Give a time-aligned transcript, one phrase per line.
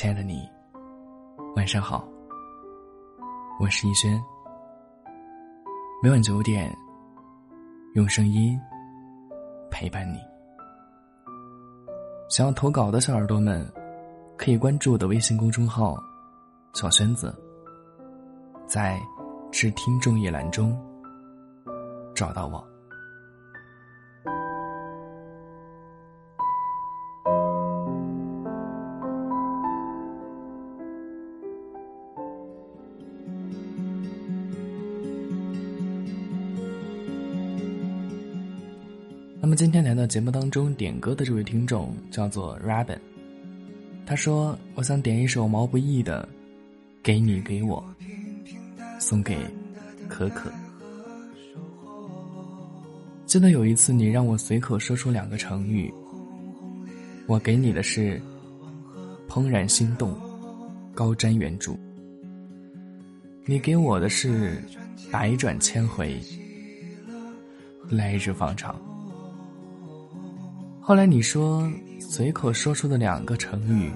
[0.00, 0.48] 亲爱的你，
[1.56, 2.06] 晚上好。
[3.58, 4.16] 我是逸轩。
[6.00, 6.72] 每晚九点，
[7.96, 8.56] 用声音
[9.72, 10.20] 陪伴你。
[12.28, 13.68] 想要投稿的小耳朵们，
[14.36, 16.00] 可以关注我的微信公众号
[16.74, 17.34] “小轩子”，
[18.68, 19.00] 在
[19.50, 20.80] “致听众”一栏中
[22.14, 22.64] 找到我。
[39.40, 42.98] 那么今天来到节目当中点歌的这位听众叫做 Robin，
[44.04, 46.28] 他说：“我想点一首毛不易的
[47.04, 47.82] 《给你给我》，
[49.00, 49.38] 送给
[50.08, 50.50] 可可。
[53.26, 55.92] 记得有一次你让我随口说出两个成语，
[57.26, 58.20] 我给你的是
[59.30, 60.14] ‘怦然心动’，
[60.92, 61.76] 高瞻远瞩；
[63.46, 64.60] 你给我的是
[65.12, 66.20] ‘百转千回’，
[67.88, 68.74] 来日方长。”
[70.88, 73.92] 后来你说，随口说出的两个成语，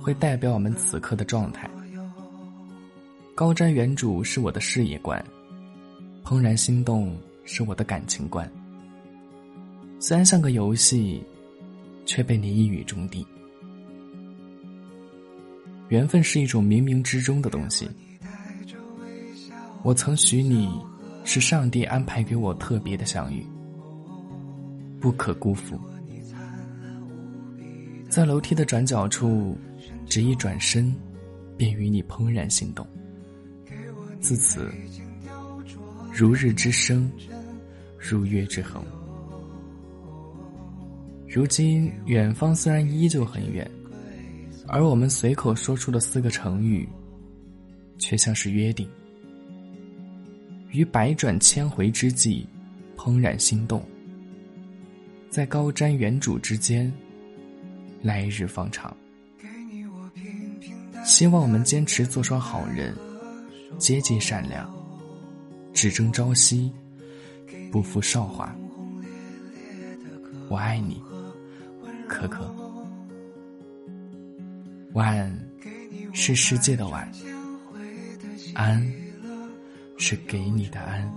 [0.00, 1.70] 会代表我们此刻的状态。
[3.36, 5.24] 高瞻远瞩是我的事业观，
[6.24, 8.50] 怦然心动是我的感情观。
[10.00, 11.22] 虽然像个游戏，
[12.04, 13.24] 却被你一语中的。
[15.88, 17.88] 缘分是一种冥冥之中的东西。
[19.84, 20.68] 我曾许你，
[21.22, 23.46] 是上帝安排给我特别的相遇，
[25.00, 25.78] 不可辜负。
[28.14, 29.58] 在楼梯的转角处，
[30.06, 30.94] 只一转身，
[31.56, 32.86] 便与你怦然心动。
[34.20, 34.70] 自此，
[36.12, 37.10] 如日之升，
[37.98, 38.84] 如月之恒。
[41.28, 43.68] 如今，远方虽然依旧很远，
[44.68, 46.88] 而我们随口说出的四个成语，
[47.98, 48.88] 却像是约定。
[50.70, 52.46] 于百转千回之际，
[52.96, 53.84] 怦然心动。
[55.28, 56.92] 在高瞻远瞩之间。
[58.04, 58.94] 来日方长，
[61.06, 62.94] 希望我们坚持做双好人，
[63.78, 64.70] 接近善良，
[65.72, 66.70] 只争朝夕，
[67.72, 68.54] 不负韶华。
[70.50, 71.02] 我爱你，
[72.06, 72.54] 可可。
[74.92, 75.34] 晚
[76.12, 77.10] 是世界的晚，
[78.52, 78.86] 安
[79.96, 81.10] 是给你的安。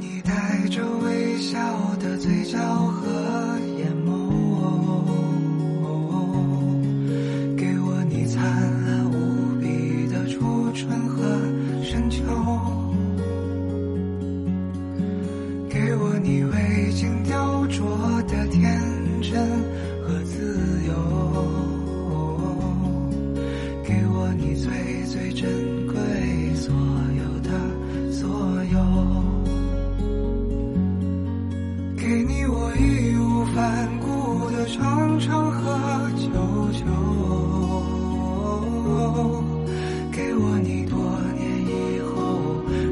[0.00, 1.58] 你带着微笑
[1.96, 3.47] 的嘴角和
[32.08, 36.24] 给你我义无反顾的长长和久
[36.72, 36.86] 久，
[40.10, 40.98] 给我你多
[41.36, 42.16] 年以后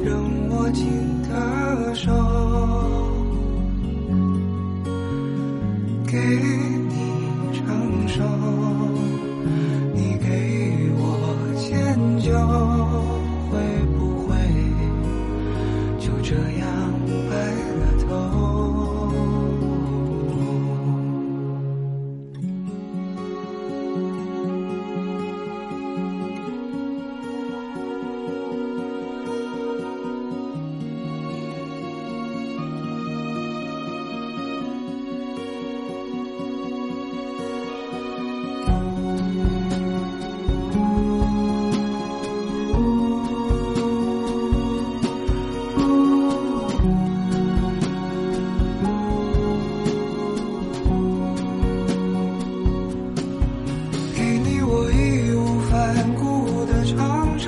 [0.05, 0.85] 仍握紧
[1.23, 2.13] 的手，
[6.05, 6.19] 给
[6.87, 6.93] 你
[7.57, 8.21] 成熟，
[9.95, 11.01] 你给我
[11.57, 11.65] 迁
[12.19, 12.76] 就。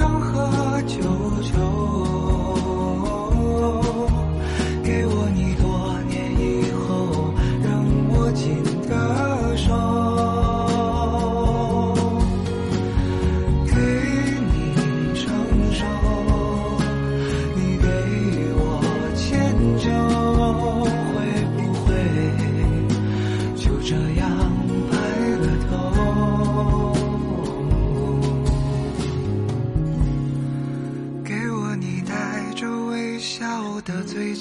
[0.09, 0.48] 黄河。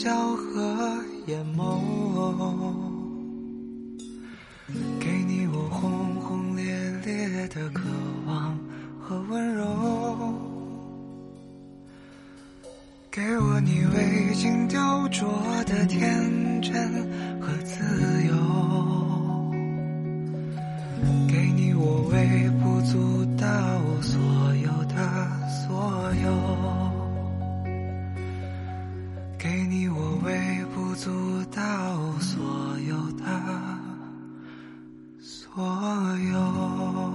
[0.08, 1.62] 笑和眼眸，
[4.98, 6.64] 给你我轰轰烈
[7.04, 7.82] 烈的渴
[8.26, 8.58] 望
[9.02, 9.66] 和温柔，
[13.10, 15.26] 给我你未经雕琢
[15.66, 16.72] 的天真
[17.38, 17.84] 和自
[18.24, 18.32] 由，
[21.28, 22.57] 给你我微。
[35.58, 37.07] 我有。